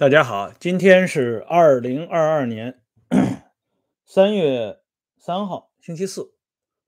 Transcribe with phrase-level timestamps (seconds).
[0.00, 2.80] 大家好，今天是二零二二年
[4.06, 4.78] 三月
[5.18, 6.32] 三号，星期四，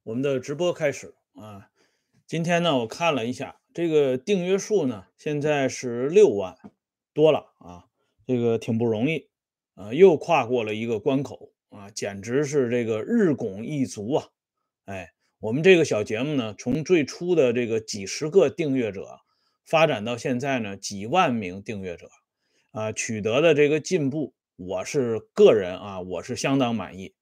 [0.04, 1.68] 我们的直播开始啊。
[2.26, 6.56] 今天呢，我看了一下这个订阅数呢，现在是六万
[7.12, 7.84] 多了啊，
[8.26, 9.28] 这个挺不容易
[9.74, 14.28] 啊，又跨过了一个关口啊，简直是这个日拱一卒啊！
[14.86, 19.20] 哎，我们这个小节目呢，从最初的这个几十个订阅者，
[19.66, 22.08] 发展到现在呢，几万名订阅者。
[22.72, 27.14] 啊，取得的这个进步，我是个人啊，我是相当满意。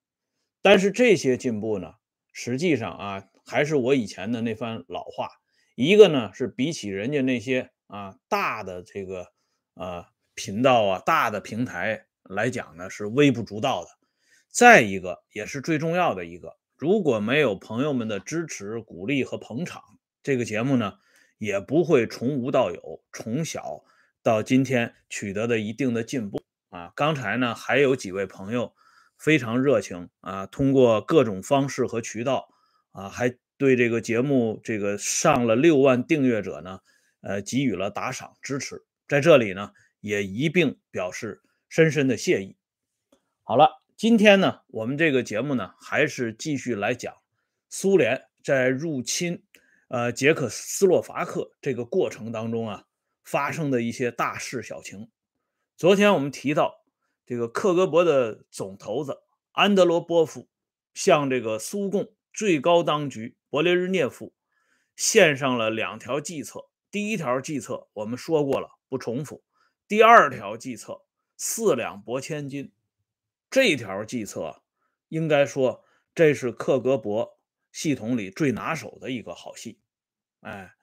[0.62, 1.94] 但是这些进步呢，
[2.32, 5.28] 实际上啊，还是我以前的那番老话，
[5.74, 9.26] 一个呢是比起人家那些啊大的这个
[9.74, 13.90] 呃频道啊、大的平台来讲呢，是微不足道的。
[14.50, 19.82] 再一个，也是最重要的一个，如果没有朋友们的支持、鼓励和捧场，
[20.22, 20.94] 这个节目呢，
[21.38, 23.82] 也不会从无到有，从小。
[24.22, 26.92] 到今天取得的一定的进步啊！
[26.94, 28.74] 刚才呢还有几位朋友
[29.16, 32.48] 非常热情啊，通过各种方式和渠道
[32.92, 36.80] 啊，还对这个节目这个上了六万订阅者呢，
[37.22, 38.84] 呃，给予了打赏支持。
[39.08, 42.56] 在这里呢，也一并表示深深的谢意。
[43.42, 47.14] 好了，今天呢，我们这个节目呢，还是继续来讲
[47.68, 49.42] 苏联在入侵
[49.88, 52.84] 呃捷克斯洛伐克这个过程当中啊。
[53.22, 55.10] 发生的一些大事小情。
[55.76, 56.84] 昨天我们提到，
[57.24, 60.48] 这个克格勃的总头子安德罗波夫
[60.92, 64.34] 向这个苏共最高当局勃列日涅夫
[64.96, 66.68] 献上了两条计策。
[66.90, 69.44] 第一条计策我们说过了，不重复。
[69.86, 71.02] 第二条计策
[71.36, 72.72] 四两拨千斤，
[73.48, 74.62] 这条计策
[75.08, 75.84] 应该说
[76.14, 77.36] 这是克格勃
[77.72, 79.80] 系统里最拿手的一个好戏。
[80.40, 80.74] 哎。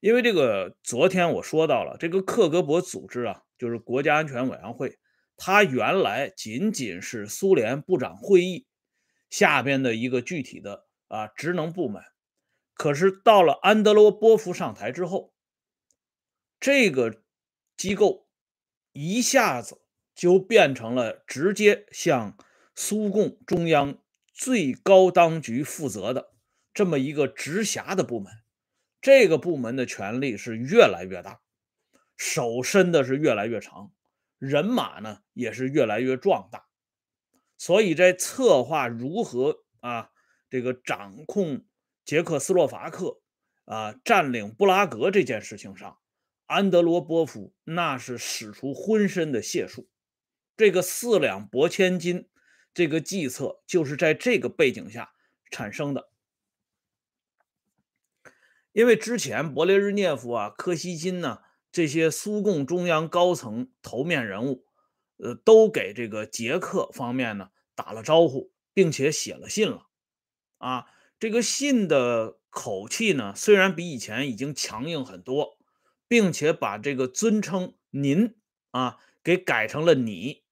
[0.00, 4.98] 因为这个，昨天我说到了这个克格勃组织啊，就是国家安全委员会，
[5.36, 8.66] 它原来仅仅是苏联部长会议
[9.28, 12.02] 下边的一个具体的啊职能部门。
[12.74, 15.32] 可是到了安德罗波夫上台之后，
[16.60, 17.22] 这个
[17.76, 18.28] 机构
[18.92, 19.82] 一下子
[20.14, 22.38] 就变成了直接向
[22.76, 23.98] 苏共中央
[24.32, 26.32] 最高当局负责的
[26.72, 28.32] 这么一个直辖的部门。
[29.00, 31.40] 这个部门的权力是越来越大，
[32.16, 33.92] 手伸的是越来越长，
[34.38, 36.66] 人马呢也是越来越壮大，
[37.56, 40.10] 所以在策划如何啊
[40.50, 41.64] 这个掌控
[42.04, 43.20] 捷克斯洛伐克
[43.66, 45.98] 啊占领布拉格这件事情上，
[46.46, 49.88] 安德罗波夫那是使出浑身的解数。
[50.56, 52.28] 这个四两拨千斤
[52.74, 55.12] 这个计策就是在这个背景下
[55.52, 56.10] 产生的。
[58.78, 61.40] 因为之前勃列日涅夫啊、柯西金呢
[61.72, 64.66] 这些苏共中央高层头面人物，
[65.16, 69.88] 呃，都给这个捷克方面呢打了招呼，并且写了信了。
[70.58, 70.86] 啊，
[71.18, 75.58] 这个信的口气呢，虽然比以前已经强硬很多，
[76.06, 78.36] 并且把这个尊称“您”
[78.70, 80.44] 啊给改成了“你”，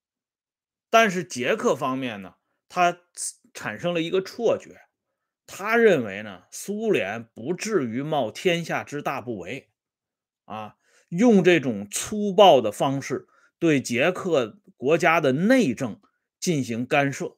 [0.90, 2.34] 但是捷克方面呢，
[2.68, 2.98] 他
[3.54, 4.85] 产生了一个错觉。
[5.46, 9.66] 他认为呢，苏联不至于冒天下之大不韪，
[10.44, 10.76] 啊，
[11.08, 13.28] 用这种粗暴的方式
[13.60, 16.00] 对捷克国家的内政
[16.40, 17.36] 进行干涉。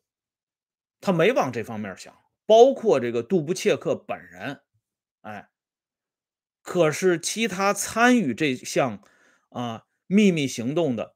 [1.00, 4.62] 他没往这方面想，包括这个杜布切克本人，
[5.20, 5.50] 哎，
[6.62, 9.02] 可是其他参与这项
[9.50, 11.14] 啊秘密行动的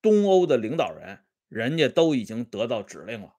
[0.00, 3.34] 东欧的领导人，人家都已经得到指令了，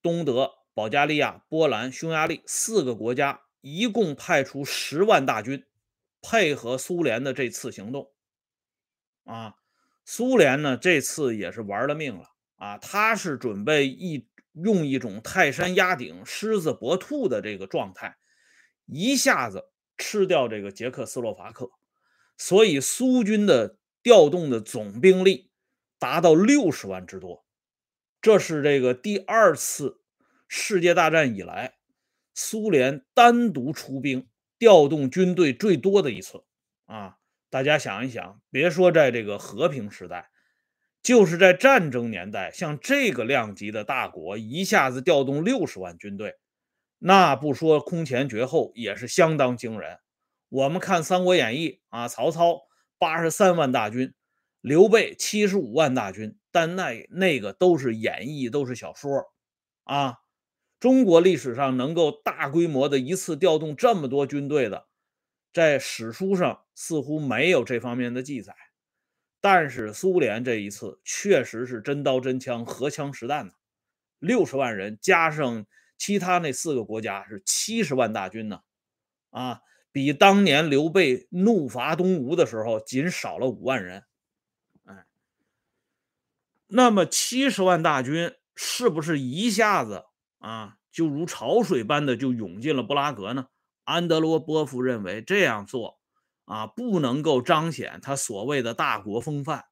[0.00, 0.57] 东德。
[0.78, 5.66] 保加利亚、波兰、匈牙利四个国家一共派出十万大军，
[6.22, 8.12] 配合苏联的这次行动。
[9.24, 9.56] 啊，
[10.04, 12.78] 苏联呢这次也是玩了命了啊！
[12.78, 18.16] 他是准备一用一种泰山压顶、狮子搏兔的这个状态，
[18.86, 19.64] 一下子
[19.96, 21.72] 吃掉这个捷克斯洛伐克。
[22.36, 25.50] 所以苏军的调动的总兵力
[25.98, 27.44] 达到六十万之多，
[28.22, 29.97] 这是这个第二次。
[30.48, 31.74] 世界大战以来，
[32.34, 34.28] 苏联单独出兵
[34.58, 36.42] 调动军队最多的一次
[36.86, 37.18] 啊！
[37.50, 40.30] 大家想一想，别说在这个和平时代，
[41.02, 46.34] 就是在战争年代，像这个量级的大国一下子调动六十万军队，
[46.98, 49.98] 那不说空前绝后，也是相当惊人。
[50.48, 52.62] 我们看《三国演义》啊，曹操
[52.98, 54.14] 八十三万大军，
[54.60, 59.24] 刘备七十五万大军，但那那个都是演绎，都是小说
[59.84, 60.18] 啊。
[60.80, 64.86] 中国历史上能够大规模的一次调动这么多军队的，
[65.52, 68.54] 在史书上似乎没有这方面的记载。
[69.40, 73.54] 但是苏联这一次确实是真刀真枪、荷枪实弹的，
[74.18, 75.64] 六十万人加上
[75.96, 78.62] 其他那四个国家是七十万大军呢，
[79.30, 79.60] 啊，
[79.92, 84.02] 比当年刘备怒伐东吴的时候仅少了五万人。
[84.84, 85.06] 哎，
[86.66, 90.06] 那么七十万大军是不是一下子
[90.38, 93.48] 啊，就如潮水般的就涌进了布拉格呢？
[93.84, 95.98] 安德罗波夫认为这样做。
[96.50, 99.66] 啊，不能够彰显他所谓的大国风范，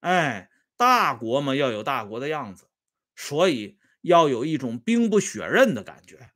[0.00, 2.68] 哎，大国嘛要有大国的样子，
[3.16, 6.32] 所以要有一种兵不血刃的感觉。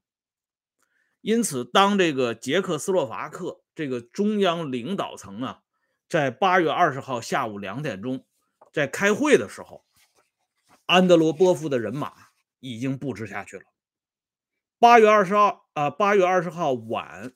[1.21, 5.61] 因此，当这个捷克斯洛伐克这个中央领导层啊，
[6.09, 8.25] 在八月二十号下午两点钟
[8.73, 9.85] 在开会的时候，
[10.87, 12.26] 安德罗波夫的人马
[12.71, 13.65] 已经布置下去了。
[14.79, 17.33] 八月二十号啊，八月二十号晚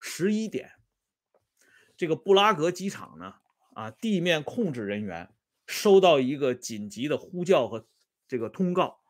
[0.00, 0.70] 十一点。
[1.96, 3.34] 这个布拉格机场呢，
[3.74, 5.34] 啊，地面控制人员
[5.66, 7.86] 收到一个紧急的呼叫和
[8.26, 9.00] 这个通告，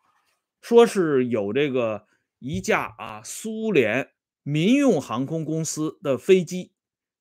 [0.61, 2.07] 说是有这个
[2.39, 4.13] 一架啊苏联
[4.43, 6.73] 民用航空公司的飞机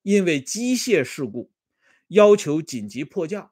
[0.01, 1.51] 因为机械事故
[2.07, 3.51] 要求紧急迫降，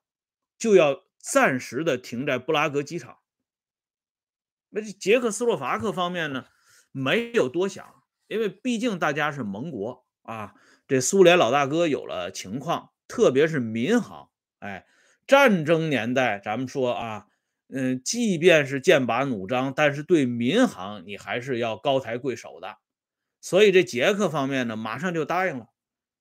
[0.57, 3.19] 就要暂时的停在布拉格机场。
[4.75, 6.47] 那这捷克斯洛伐克方面呢，
[6.91, 10.53] 没有多想，因为毕竟大家是盟国啊。
[10.85, 14.29] 这苏联老大哥有了情况，特别是民航，
[14.59, 14.85] 哎，
[15.25, 17.27] 战争年代，咱们说啊，
[17.69, 22.75] 嗯，即便是剑拔弩张，但是对民航你还是要高抬贵手的。
[23.39, 25.69] 所以这捷克方面呢，马上就答应了，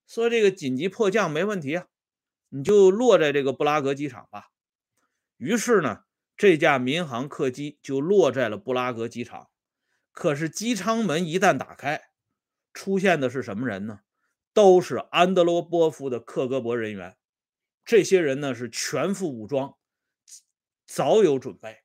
[0.06, 1.86] 说这个紧急迫降没问题啊，
[2.50, 4.50] 你就落在这个布拉格机场吧。
[5.38, 6.04] 于是呢，
[6.36, 9.50] 这架民航客机就落在了布拉格机场。
[10.12, 12.10] 可是机舱门一旦打开，
[12.72, 14.00] 出现的是什么人呢？
[14.52, 17.16] 都是安德罗波夫的克格勃人员，
[17.84, 19.76] 这些人呢是全副武装，
[20.86, 21.80] 早有准备。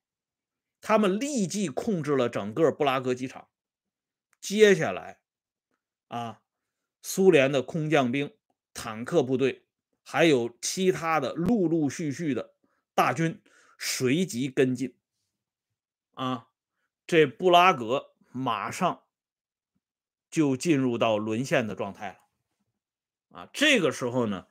[0.79, 3.49] 他们立即控制了整个布拉格机场。
[4.39, 5.19] 接下来，
[6.09, 6.41] 啊，
[7.01, 8.31] 苏联的空降兵、
[8.73, 9.65] 坦克部队，
[10.03, 12.53] 还有其他的陆陆续续的
[12.93, 13.41] 大军
[13.79, 14.95] 随即跟进。
[16.13, 16.49] 啊，
[17.07, 19.03] 这布拉格马上
[20.29, 23.39] 就进入到沦陷的状态了。
[23.39, 24.45] 啊，这个时候呢，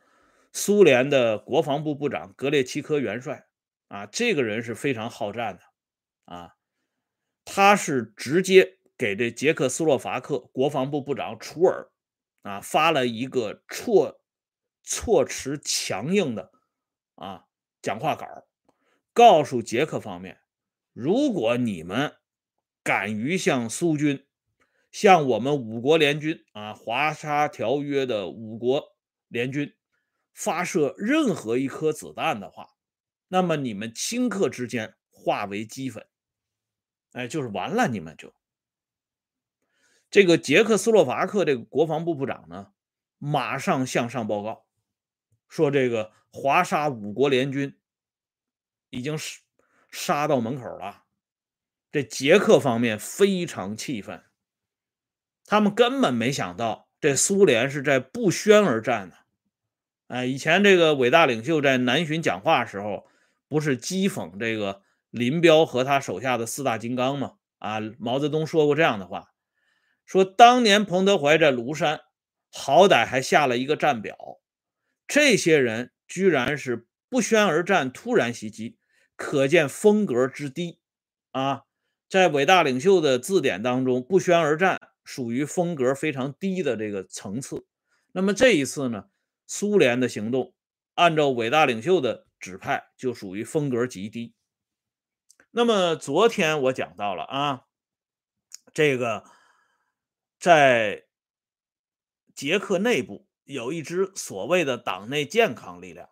[0.52, 3.46] 苏联的国防部部长格列奇科元帅
[3.88, 5.62] 啊，这个人是非常好战的
[6.24, 6.56] 啊，
[7.44, 11.90] 他是直接给这捷克斯洛伐克国防部部长楚尔
[12.42, 14.20] 啊发了一个措
[14.82, 16.50] 措辞强硬的
[17.14, 17.46] 啊
[17.82, 18.47] 讲话稿，
[19.18, 20.38] 告诉捷克方面，
[20.92, 22.14] 如果你们
[22.84, 24.24] 敢于向苏军。
[24.90, 28.96] 向我们五国联军啊，华沙条约的五国
[29.28, 29.74] 联军
[30.32, 32.70] 发射任何一颗子弹的话，
[33.28, 36.06] 那么你们顷刻之间化为齑粉，
[37.12, 38.32] 哎，就是完了，你们就
[40.10, 42.72] 这个捷克斯洛伐克这个国防部部长呢，
[43.18, 44.64] 马上向上报告
[45.48, 47.78] 说，这个华沙五国联军
[48.90, 49.40] 已经杀
[49.90, 51.04] 杀到门口了，
[51.90, 54.22] 这捷克方面非常气愤。
[55.44, 59.16] 他们根本没想到，这苏联是在不宣而战的。
[60.08, 63.06] 哎，以前这个伟大领袖在南巡讲话时候，
[63.48, 67.34] 不是讥讽这个林彪和他手下的四大金刚吗？
[67.58, 69.32] 啊，毛泽东说过这样的话，
[70.06, 72.00] 说当年彭德怀在庐山，
[72.50, 74.16] 好歹还下了一个战表，
[75.06, 78.77] 这些人居然是不宣而战，突然袭击，
[79.18, 80.78] 可见风格之低
[81.32, 81.64] 啊！
[82.08, 84.80] 在伟大领袖的字典当中，不宣而战。
[85.04, 87.66] 属于风格非常低的这个层次。
[88.12, 89.08] 那么这一次呢，
[89.46, 90.54] 苏联的行动
[90.92, 94.34] 按照伟大领袖的指派，就属于风格极低。
[95.50, 97.62] 那么昨天我讲到了啊，
[98.74, 99.24] 这个
[100.38, 101.06] 在
[102.34, 106.10] 捷克内部有一支所谓的党内健康力量，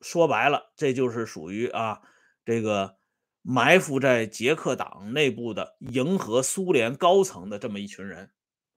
[0.00, 2.00] 说白了，这就是属于啊
[2.48, 2.96] 这个
[3.42, 8.30] 埋伏在捷克党内部的迎合苏联高层的这么一群人。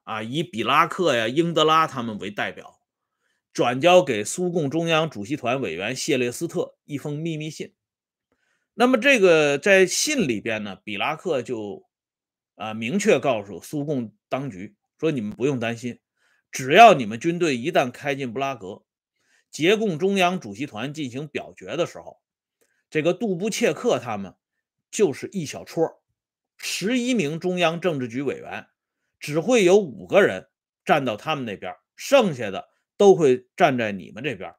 [0.03, 2.81] 啊，以比拉克呀、英德拉他们为代表，
[3.53, 7.73] 转交给苏共中央主席团委员谢列斯特一封秘密信。
[8.73, 11.87] 那么，这个在信里边呢，比拉克就
[12.55, 16.01] 啊明确告诉苏共当局说：“你们不用担心，
[16.51, 18.83] 只要你们军队一旦开进布拉格，
[19.49, 22.20] 捷共中央主席团进行表决的时候，
[22.91, 24.36] 这个杜布切克他们
[24.91, 26.03] 就是一小撮，
[26.57, 28.67] 十一名中央政治局委员。”
[29.21, 30.50] 只会有五个人
[30.83, 34.55] 站到他们那边，剩下的都会站在你们这边。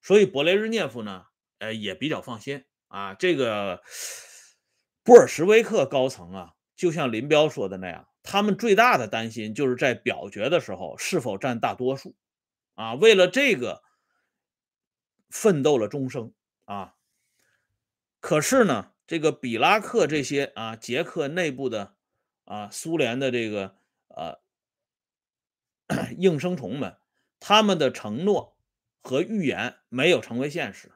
[0.00, 1.26] 所以，勃列日涅夫呢，
[1.58, 3.14] 呃也比较放心啊。
[3.14, 3.80] 这个
[5.04, 12.16] 布尔什维克高层啊，就像林彪说的那样，他们最大的担心就是在表决的时候是否占大多数
[12.74, 12.94] 啊。
[12.94, 13.84] 为了这个
[15.30, 16.96] 奋斗了终生啊。
[18.22, 21.96] 可是呢，这个比拉克这些啊，捷克内部的
[22.44, 23.74] 啊，苏联的这个
[24.06, 24.38] 呃
[26.16, 26.96] 应声虫们，
[27.40, 28.56] 他们的承诺
[29.02, 30.92] 和预言没有成为现实。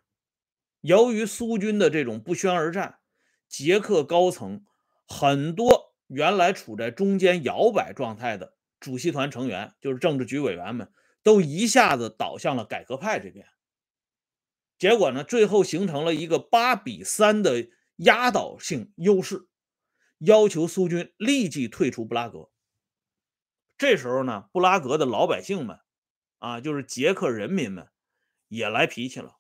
[0.83, 3.01] 由于苏军的这种不宣而战，
[3.49, 4.65] 捷克高层
[5.09, 10.93] 很多原来处在中间摇摆状态的主席团成员，就是政治局委员们，
[11.25, 13.49] 都一下子倒向了改革派这边。
[14.79, 19.49] 结果呢，最后形成了一个八比三的压倒性优势，
[20.19, 22.51] 要求苏军立即退出布拉格。
[23.79, 25.81] 这时候呢，布拉格的老百姓们，
[26.39, 27.89] 啊，就是捷克人民们，
[28.49, 29.39] 也来脾气了。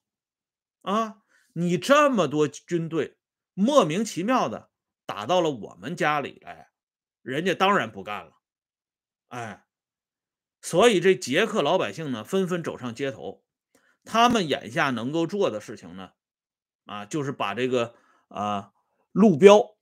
[0.82, 1.22] 啊，
[1.54, 3.18] 你这么多军队，
[3.54, 4.70] 莫名其妙的
[5.04, 6.70] 打到了我们家里来，
[7.22, 8.32] 人家当然不干了。
[9.28, 9.66] 哎，
[10.60, 13.45] 所以这捷克老百姓呢，纷纷走上街头。
[14.06, 16.12] 他们眼下能够做的事情呢，
[16.84, 17.94] 啊，就是把这个
[18.28, 18.72] 啊
[19.10, 19.76] 路标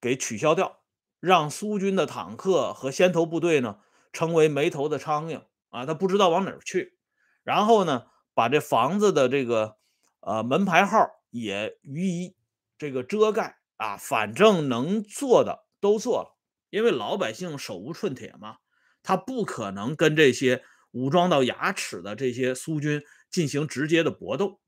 [0.00, 0.80] 给取消掉，
[1.20, 3.78] 让苏军的坦克和先头部队呢
[4.12, 6.98] 成为没头的苍蝇啊，他不知道往哪儿去。
[7.44, 9.76] 然后呢，把这房子的这个
[10.20, 12.36] 呃门牌号也予以
[12.76, 16.36] 这个遮盖啊，反正能做的都做了，
[16.70, 18.56] 因为老百姓手无寸铁嘛，
[19.02, 20.64] 他不可能跟这些。
[20.94, 24.60] 武装到牙齿的这些苏军进行直接的搏斗，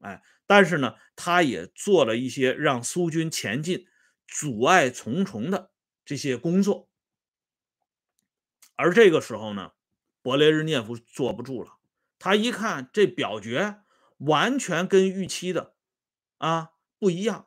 [0.00, 3.86] 哎，但是呢，他也做了一些让苏军前进
[4.26, 5.70] 阻碍重重的
[6.04, 6.88] 这些工作。
[8.74, 9.70] 而这个时候呢，
[10.24, 11.74] 勃列日涅夫坐不住了，
[12.18, 13.82] 他一看这表决
[14.18, 15.74] 完全跟预期的
[16.38, 17.46] 啊不一样。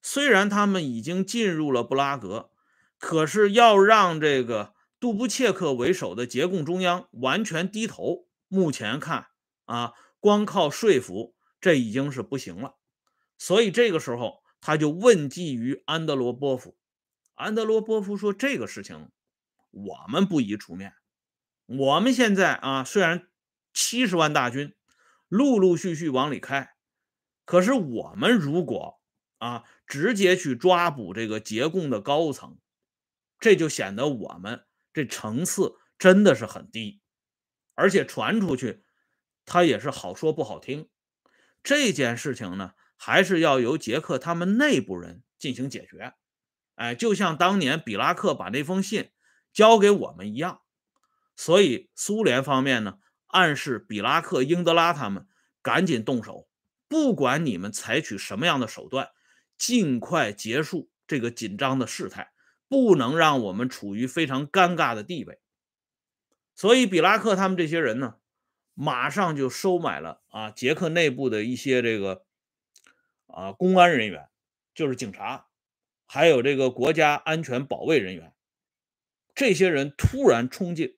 [0.00, 2.50] 虽然他们已经进入了布拉格，
[2.98, 4.72] 可是要让这个。
[5.02, 9.26] 杜布切克为首的捷共中央完全低头，目前看
[9.64, 12.76] 啊，光靠说服这已经是不行了。
[13.36, 16.78] 所以这个时候他就问计于安德罗波夫。
[17.34, 19.10] 安德罗波夫说：“这个事情
[19.72, 20.94] 我们不宜出面。
[21.66, 23.26] 我们现在啊，虽然
[23.74, 24.72] 七十万大军
[25.26, 26.76] 陆陆续续往里开，
[27.44, 29.00] 可是我们如果
[29.38, 32.60] 啊直接去抓捕这个捷共的高层，
[33.40, 37.00] 这就显得我们。”这层次真的是很低，
[37.74, 38.84] 而且传出去，
[39.44, 40.88] 他也是好说不好听。
[41.62, 46.14] 这件事情呢，还是要由捷克他们内部人进行解决。
[46.74, 49.12] 哎，就像当年比拉克把那封信
[49.52, 50.62] 交给我们一样。
[51.36, 55.26] 所以苏联方面呢，暗示比拉克、英德拉他们
[55.62, 56.48] 赶紧动手，
[56.88, 59.10] 不管你们采取什么样的手段，
[59.56, 62.31] 尽快结束这个紧张的事态。
[62.72, 65.42] 不能让我们处于非常尴尬的地位，
[66.54, 68.16] 所以比拉克他们这些人呢，
[68.72, 72.24] 马上就收买了啊捷克内部的一些这个
[73.26, 74.30] 啊公安人员，
[74.74, 75.48] 就是警察，
[76.06, 78.32] 还有这个国家安全保卫人员，
[79.34, 80.96] 这些人突然冲进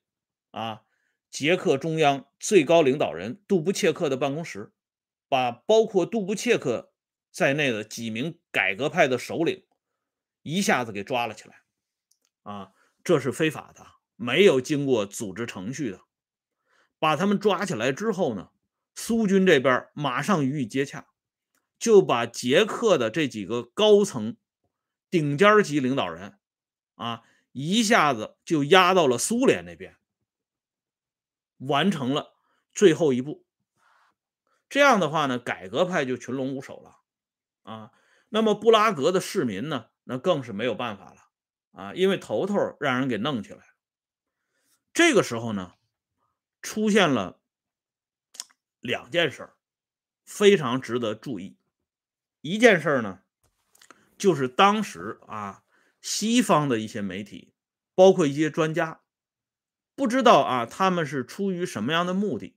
[0.51, 0.83] 啊
[1.29, 4.71] 捷克中央最高领导人杜布切克的办公室，
[5.27, 6.93] 把包括杜布切克
[7.31, 9.65] 在内的几名改革派的首领
[10.41, 11.64] 一下子给抓了起来。
[12.45, 12.71] 啊，
[13.03, 13.85] 这是非法的，
[14.15, 16.01] 没有经过组织程序的。
[16.99, 18.51] 把他们抓起来之后呢，
[18.93, 21.07] 苏军这边马上予以接洽，
[21.79, 24.37] 就把捷克的这几个高层、
[25.09, 26.37] 顶尖级领导人
[26.93, 29.97] 啊，一下子就压到了苏联那边，
[31.57, 32.35] 完成了
[32.71, 33.43] 最后一步。
[34.69, 36.99] 这样的话呢，改革派就群龙无首了
[37.63, 37.91] 啊。
[38.29, 41.24] 那么布拉格的市民呢，那更是没有办法了。
[41.75, 43.59] 啊，因为头头让人给弄起来。
[44.93, 45.73] 这个时候呢，
[46.61, 47.41] 出现了
[48.79, 49.55] 两件事儿，
[50.23, 51.57] 非常值得注意。
[52.39, 53.23] 一件事儿呢，
[54.17, 55.63] 就是当时啊，
[55.99, 57.53] 西方的一些媒体，
[57.93, 59.01] 包括一些专家，
[59.95, 62.55] 不知道啊，他们是出于什么样的目的，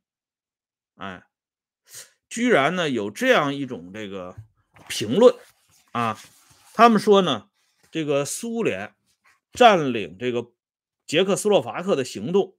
[0.95, 1.27] 哎，
[2.29, 4.37] 居然呢有这样一种这个
[4.89, 5.35] 评论
[5.91, 6.17] 啊，
[6.73, 7.51] 他们说呢，
[7.91, 8.95] 这个苏联。
[9.59, 10.53] 占领这个
[11.05, 12.57] 捷克斯洛伐克的行动，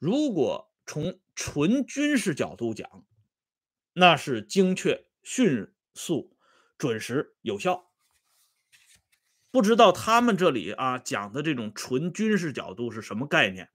[0.00, 3.06] 如果从纯军事角度讲，
[3.92, 6.36] 那是精确、迅速、
[6.76, 7.92] 准时、有效。
[9.52, 13.70] 不知道他们这里啊讲的这种纯军事角度是什么概念？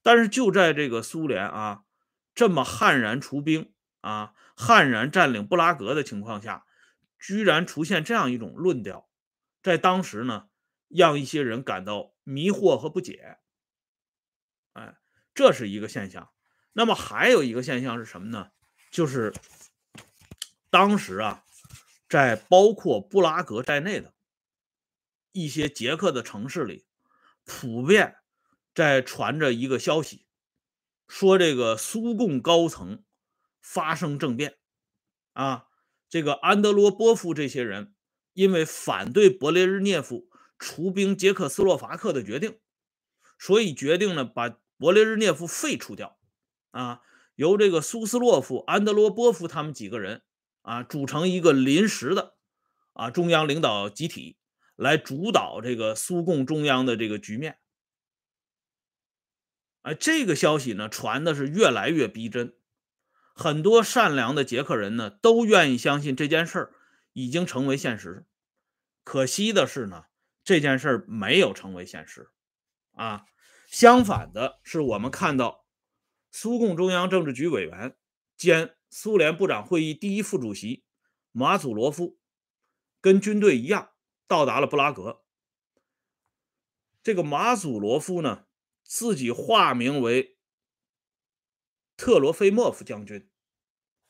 [0.00, 1.84] 但是就在这个苏联啊
[2.34, 6.64] 这么悍然出兵啊，悍然占领布拉格的情况下，
[7.18, 9.10] 居然出现这样一种论调，
[9.62, 10.48] 在当时呢，
[10.90, 13.38] 让一些人感到迷惑和不解。
[14.74, 14.98] 哎，
[15.32, 16.30] 这是一个现象。
[16.72, 18.50] 那么还有一个现象是什么呢？
[18.90, 19.32] 就是
[20.68, 21.44] 当时啊，
[22.08, 24.14] 在包括布拉格在内的
[25.32, 26.86] 一些捷克的城市里，
[27.44, 28.18] 普遍
[28.74, 30.26] 在传着一个消息，
[31.08, 33.02] 说这个苏共高层
[33.60, 34.58] 发生政变，
[35.32, 35.66] 啊，
[36.08, 37.94] 这个安德罗波夫这些人
[38.32, 40.29] 因为反对勃列日涅夫
[40.60, 42.60] 除兵捷克斯洛伐克的决定，
[43.38, 46.18] 所以决定呢把勃列日涅夫废除掉。
[46.70, 47.00] 啊，
[47.34, 50.22] 由这个苏斯洛夫、安德罗波夫他们几个人
[50.62, 52.36] 啊组成一个临时的
[52.92, 54.36] 啊中央领导集体，
[54.76, 57.58] 来主导这个苏共中央的这个局面。
[59.82, 62.54] 哎，这个消息呢传的是越来越逼真，
[63.34, 66.74] 很多善良的捷克人呢都愿意相信这件事儿
[67.14, 68.26] 已经成为现实。
[69.02, 70.04] 可惜的是呢，
[70.50, 72.28] 这件事儿没有成为现实
[72.96, 73.24] 啊，
[73.68, 75.64] 相反的是，我们看到。
[76.32, 77.96] 苏共中央政治局委员
[78.36, 80.84] 兼苏联部长会议第一副主席
[81.30, 82.18] 马祖罗夫，
[83.00, 83.92] 跟军队一样
[84.26, 85.22] 到达了布拉格。
[87.00, 88.46] 这个马祖罗夫呢，
[88.82, 90.36] 自己化名为
[91.96, 93.30] 特罗菲莫夫将军，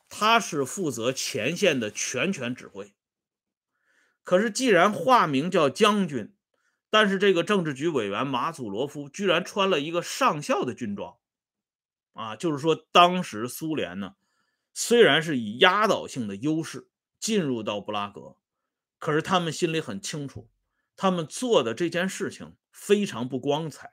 [0.09, 2.95] 他是负责前线的全权指挥。
[4.23, 6.35] 可是，既然化名叫将军，
[6.89, 11.17] 但是这个政治局委员马祖罗夫居然穿了一个上校的军装。
[12.13, 14.17] 啊，就是说，当时苏联呢，
[14.73, 18.37] 虽然是以压倒性的优势进入到布拉格，
[18.99, 20.51] 可是他们心里很清楚，
[20.97, 23.91] 他们做的这件事情非常不光彩，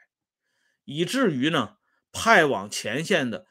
[0.84, 1.78] 以至于呢，
[2.12, 3.46] 派往前线的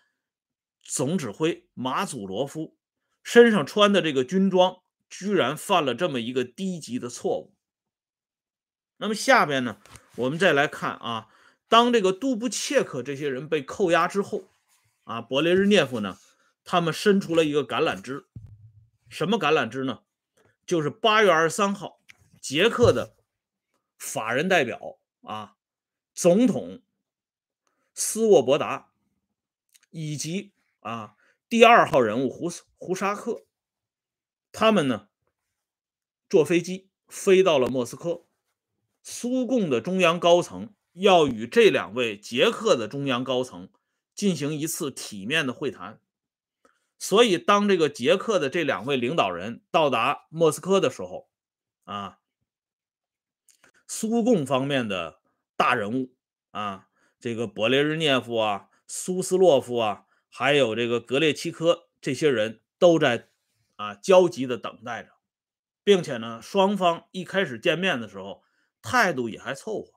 [0.82, 2.76] 总指挥马祖罗夫
[3.22, 7.54] 身上穿的这个军装，居然犯了这么一个低级的错误。
[8.96, 9.78] 那么下边呢，
[10.16, 11.28] 我们再来看啊，
[11.68, 14.44] 当这个杜布切克这些人被扣押之后。
[15.04, 16.18] 啊，勃列日涅夫呢？
[16.64, 18.26] 他们伸出了一个橄榄枝，
[19.08, 20.02] 什么橄榄枝呢？
[20.66, 22.00] 就是八月二十三号，
[22.40, 23.14] 捷克的
[23.96, 25.54] 法人代表啊，
[26.12, 26.82] 总统
[27.94, 28.90] 斯沃伯达，
[29.90, 31.14] 以及啊
[31.48, 33.45] 第二号人物胡胡沙克，
[34.56, 35.08] 他们呢
[36.28, 38.24] 坐飞机飞到了莫斯科，
[39.02, 43.68] 苏共的中央高层要与这两位捷克的中央高层。
[44.14, 46.00] 进行一次体面的会谈，
[46.98, 51.28] 所以当这个捷克的这两位领导人到达莫斯科的时候，
[51.84, 52.20] 啊，
[53.86, 55.20] 苏共方面的
[55.54, 56.14] 大人物
[56.50, 56.88] 啊，
[57.20, 63.28] 这个勃列日涅夫啊、苏斯洛夫啊，还有这个格列奇科这些人都在
[63.76, 65.12] 啊焦急的等待着，
[65.84, 68.42] 并且呢，双方一开始见面的时候
[68.82, 69.92] 态度也还凑合。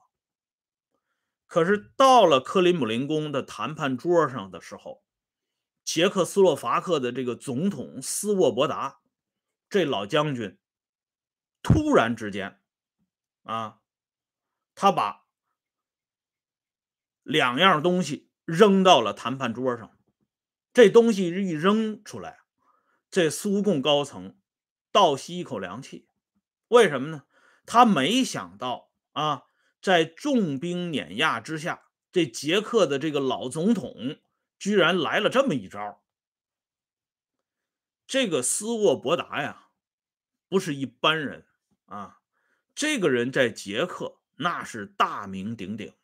[1.46, 5.02] 可是到了克里姆林宫的谈判桌上的时候，
[5.84, 9.00] 捷克斯洛伐克的这个总统斯沃伯达，
[9.68, 10.58] 这老将军
[11.62, 12.60] 突然之间，
[13.42, 13.80] 啊，
[14.76, 15.24] 他把
[17.24, 19.96] 两样东西扔到了谈判桌上。
[20.72, 22.38] 这东西一扔出来，
[23.10, 24.38] 这苏共高层
[24.92, 26.08] 倒吸一口凉气。
[26.68, 27.24] 为什么呢？
[27.66, 29.44] 他没想到啊。
[29.82, 34.18] 在重兵碾压之下，这捷克的这个老总统
[34.58, 36.04] 居然来了这么一招。
[38.06, 39.68] 这个斯沃伯达呀，
[40.50, 41.46] 不是一般人
[41.86, 42.20] 啊！
[42.74, 45.94] 这个人在捷克那是大名鼎鼎，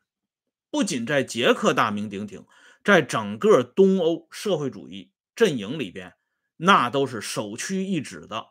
[0.70, 2.46] 不仅在捷克大名鼎鼎，
[2.82, 6.15] 在整个东欧社会主义阵营里边，
[6.56, 8.50] 那都是首屈一指的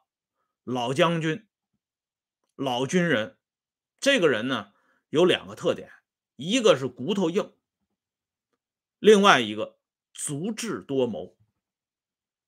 [0.64, 1.48] 老将军、
[2.56, 3.38] 老军人。
[4.00, 4.74] 这个人呢？
[5.10, 5.90] 有两个特点，
[6.36, 7.54] 一个是骨头硬，
[9.00, 9.80] 另外一个
[10.14, 11.38] 足智多谋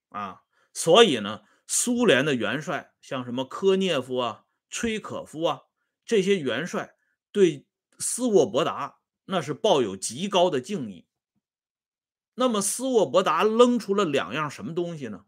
[0.09, 0.43] 啊。
[0.73, 5.61] 所以呢，苏联的元帅像什么科涅夫啊、崔可夫啊
[6.05, 6.97] 这些元帅，
[7.31, 7.67] 对
[7.99, 11.07] 斯沃伯达那是抱有极高的敬意。
[12.33, 15.25] 那么斯沃伯达扔出了两样什么东西呢？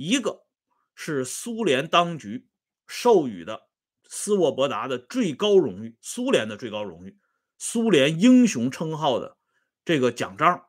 [0.00, 0.46] 一个
[0.94, 2.48] 是苏联当局
[2.86, 3.68] 授予的。
[4.08, 7.20] 斯沃伯达的最高荣誉，苏联的最高荣誉，
[7.58, 9.36] 苏联英雄称号的
[9.84, 10.66] 这个奖章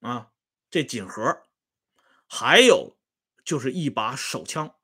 [0.00, 0.30] 啊，
[0.70, 1.42] 这锦盒，
[2.26, 2.96] 还有
[3.44, 4.74] 就是一把手枪，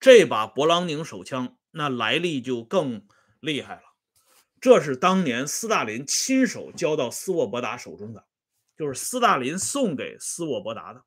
[0.00, 3.06] 这把勃朗宁手枪那来历就更
[3.40, 3.82] 厉害了，
[4.58, 8.24] 这是当年斯大林亲手交到斯沃伯达手中的，
[8.74, 11.04] 就是斯大林送给斯沃伯达的。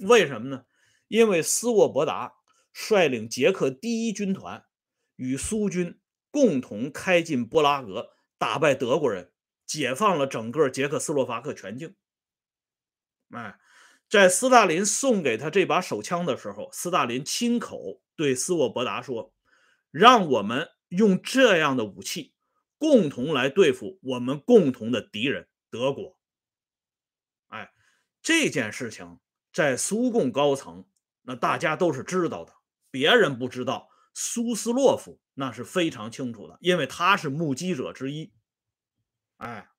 [0.00, 0.64] 为什么呢？
[1.08, 2.34] 因为斯沃伯达
[2.72, 4.64] 率领捷克第一军团
[5.16, 9.32] 与苏军共同开进布拉格，打败德国人，
[9.66, 11.96] 解放了整个捷克斯洛伐克全境。
[13.30, 13.58] 哎，
[14.08, 19.34] 在斯大林送给他这把手枪的时候，斯大林亲口对斯沃伯达说
[19.90, 22.34] ：“让我们用这样的武器，
[22.78, 26.16] 共同来对付我们共同的敌人——德国。”
[27.48, 27.72] 哎，
[28.22, 29.18] 这件事情
[29.52, 30.86] 在苏共高层，
[31.22, 32.52] 那大家都是知道的。
[32.90, 38.32] 别人不知道，苏斯洛夫那是非常清楚的，因为他是目击者之一。
[39.38, 39.70] 哎，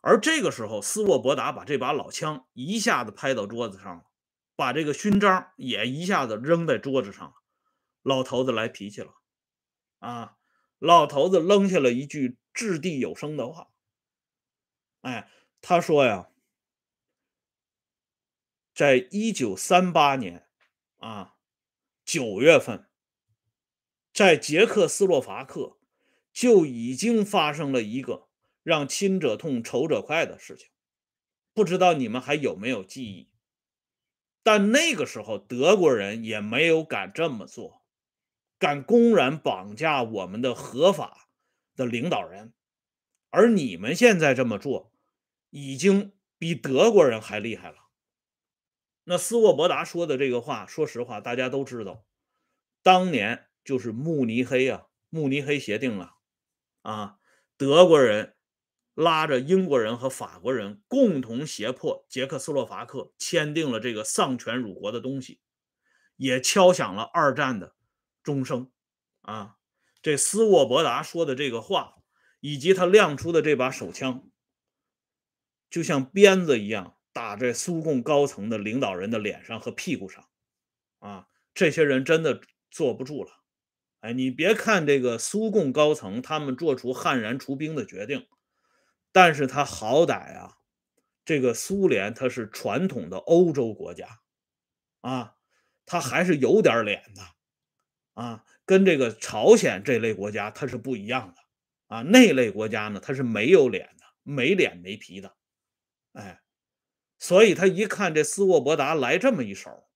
[0.00, 4.04] 而这个时候，斯沃伯达把这把老枪一下子拍到桌子上了，
[4.56, 7.34] 把这个勋章也一下子扔在桌子上了。
[8.02, 9.14] 老头子来脾气了，
[9.98, 10.36] 啊，
[10.78, 13.68] 老头子扔下了一句掷地有声的话。
[15.02, 15.30] 哎。
[15.62, 16.28] 他说呀，
[18.76, 20.46] 在一九三八年
[20.98, 21.36] 啊
[22.04, 22.86] 九月份，
[24.12, 25.78] 在捷克斯洛伐克
[26.30, 28.28] 就已经发生了一个
[28.62, 30.68] 让亲者痛、仇者快的事情，
[31.54, 33.30] 不知道你们还有没有记忆？
[34.42, 37.86] 但那个时候，德国人也没有敢这么做，
[38.58, 41.30] 敢公然绑架我们的合法
[41.74, 42.52] 的领导人，
[43.30, 44.92] 而你们现在这么做。
[45.48, 47.85] 已经比德国人还厉害了。
[49.08, 52.04] 那斯沃伯达说的这个话，说实话，大家都知道，
[52.82, 56.14] 当年就是慕尼黑啊，慕尼黑协定了，
[56.82, 57.18] 啊，
[57.56, 58.34] 德国人
[58.94, 65.38] 拉着英国人和法国人共同胁迫捷克斯洛伐克签订了这个丧权辱国的东西，
[66.16, 67.76] 也敲响了二战的
[68.24, 68.72] 钟声
[69.20, 69.56] 啊。
[70.02, 71.94] 这斯沃伯达说的这个话，
[72.40, 74.28] 以及他亮出的这把手枪。
[75.70, 80.28] 就像鞭子一样打在苏共高层的领导人的脸上和屁股上，
[80.98, 83.30] 啊，这些人真的坐不住了。
[84.00, 88.26] 哎，你别看这个苏共高层他们做出悍然出兵的决定，
[89.12, 90.58] 但是他好歹啊，
[91.24, 94.20] 这个苏联它是传统的欧洲国家，
[95.00, 95.36] 啊，
[95.86, 97.22] 他还是有点脸的，
[98.12, 101.40] 啊，跟这个朝鲜这类国家他是不一样的，
[101.86, 105.34] 啊，那类国家呢，他是没有脸的，没脸没皮的。
[106.12, 106.42] 哎，
[107.18, 109.88] 所以他一看这斯沃伯达来这么一手，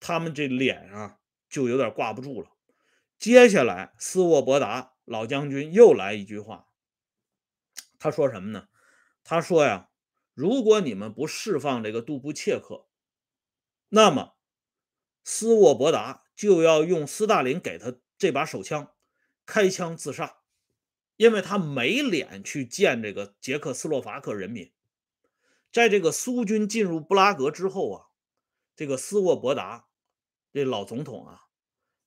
[0.00, 1.18] 他们这脸啊
[1.48, 2.50] 就有点挂不住了。
[3.18, 6.68] 接下来，斯沃伯达老将军又来一句话，
[7.98, 8.68] 他说什么呢？
[9.24, 9.90] 他说呀，
[10.34, 12.86] 如果你们不释放这个杜布切克，
[13.90, 14.36] 那么
[15.24, 18.94] 斯沃伯达就要用斯大林给他这把手枪
[19.44, 20.38] 开枪自杀，
[21.16, 24.72] 因为他没脸去见这个捷克斯洛伐克人民。
[25.70, 28.06] 在这个苏军进入布拉格之后啊，
[28.74, 29.88] 这个斯沃伯达
[30.52, 31.42] 这老总统啊，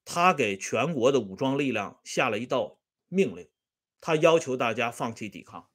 [0.03, 3.49] 他给全国的武装力量下了一道命令，
[4.01, 5.69] 他要求大家放弃抵抗。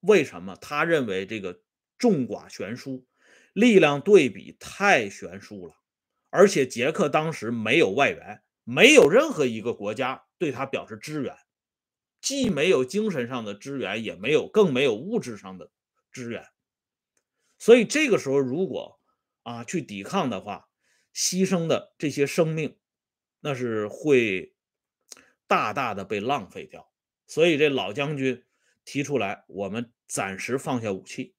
[0.00, 0.54] 为什么？
[0.56, 1.62] 他认为这个
[1.98, 3.06] 众寡悬殊，
[3.52, 5.74] 力量对比太悬殊了，
[6.30, 11.36] 而且捷克当时没有外援，没有任何一个国家对他表示支援，
[12.20, 15.72] 既没有精神上的支援，也没有，更没有物质上的。
[16.24, 16.46] 支援，
[17.58, 18.98] 所以这个时候如果
[19.42, 20.70] 啊去抵抗的话，
[21.14, 22.78] 牺牲的这些生命，
[23.40, 24.54] 那是会
[25.46, 26.90] 大大的被浪费掉。
[27.26, 28.44] 所以这老将军
[28.84, 31.34] 提出来，我们暂时放下武器，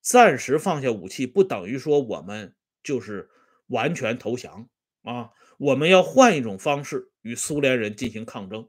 [0.00, 3.28] 暂时放下武器不等于说我们就是
[3.66, 4.70] 完全投降
[5.02, 8.68] 啊，我们要换一种方式与苏联人进行抗争。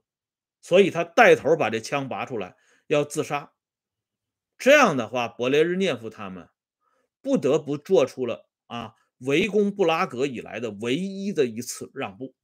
[0.62, 2.58] 所以他带头把这枪拔出来，
[2.88, 3.54] 要自杀。
[4.60, 6.50] 这样的话，勃列日涅夫他们
[7.22, 12.36] 不得不做出了啊围攻布拉格以来的唯一的一次让步，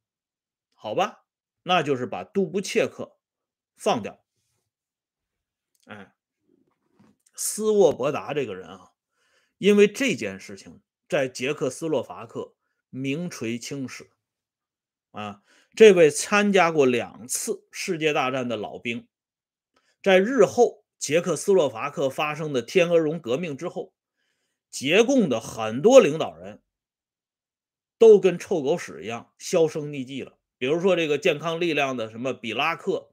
[0.73, 1.25] 好吧，
[1.63, 3.17] 那就是把杜布切克
[3.75, 4.23] 放掉。
[5.88, 6.15] 哎，
[7.34, 8.91] 斯沃伯达这个人啊，
[9.58, 12.56] 因为这件事情在捷克斯洛伐克
[12.89, 14.10] 名垂青史
[15.12, 15.43] 啊。
[15.75, 19.10] 这位参加过两次世界大战的老兵，
[20.01, 20.85] 在日后。
[20.97, 23.93] 捷克斯洛伐克发生的天鹅绒革命之后，
[24.71, 26.62] 捷共的很多领导人
[27.97, 30.38] 都跟臭狗屎一样销声匿迹了。
[30.58, 33.12] 比如说这个健康力量的什么比拉克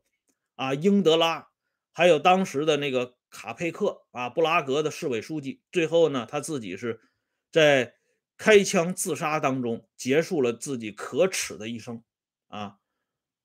[0.55, 1.49] 啊、英德拉，
[1.93, 7.01] 还有当时的那个卡佩克啊，布拉格的市委书记，最后呢他自己是
[7.51, 7.95] 在
[8.39, 12.03] 开枪自杀当中结束了自己可耻的一生
[12.49, 12.79] 啊！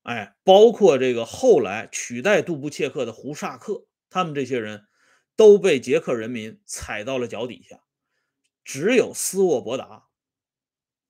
[0.04, 3.87] 哎，包括这个后来取代杜布切克的胡萨克。
[4.10, 4.88] 他们这些人
[5.36, 7.84] 都被捷克人民踩到了脚底下，
[8.64, 10.08] 只有斯沃伯达，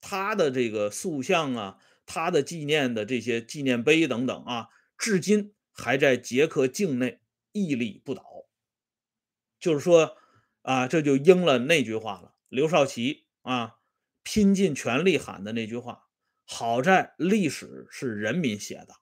[0.02, 8.24] 他的这个塑像啊，他的纪念的这些纪念碑等等啊，至今还在捷克境内屹立不倒。
[9.60, 10.18] 就是说
[10.62, 13.78] 啊，这就应了那句话了，刘少奇啊，
[14.24, 16.04] 拼尽全力喊的那句话：
[16.46, 18.96] 好在历史是人民写的。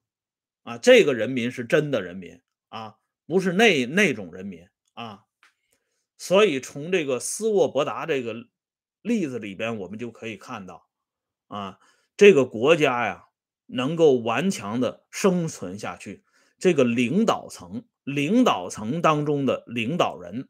[0.63, 5.23] 啊，这个人民是真的人民啊，不是那那种人民啊，
[6.17, 8.47] 所以从这个斯沃伯达这个
[9.01, 10.87] 例子里边，我们就可以看到，
[11.47, 11.79] 啊，
[12.15, 13.25] 这个国家呀
[13.65, 16.23] 能够顽强的生存下去，
[16.59, 20.49] 这个领导层，领导层当中的领导人，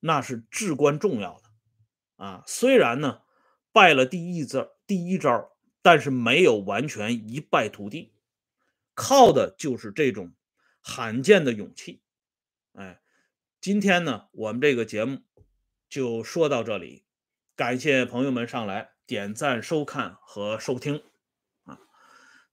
[0.00, 2.44] 那是至关重要的啊。
[2.46, 3.22] 虽然呢
[3.72, 5.50] 败了第一招，第一招，
[5.82, 8.12] 但是没有完全一败涂地。
[8.94, 10.32] 靠的就是这种
[10.80, 12.00] 罕见的勇气，
[12.72, 13.00] 哎，
[13.60, 15.22] 今天呢，我们这个节目
[15.88, 17.04] 就说到这里，
[17.56, 21.02] 感谢朋友们上来点赞、收看和收听
[21.64, 21.78] 啊。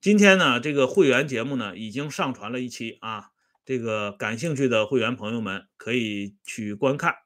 [0.01, 3.31] 今天呢，这个会员节目呢已经上传了一期啊，
[3.65, 7.24] 这个感兴趣的会员朋友们可以去观看。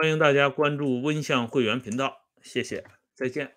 [0.00, 2.84] 欢迎大家关注温相会员频道，谢谢，
[3.16, 3.56] 再见。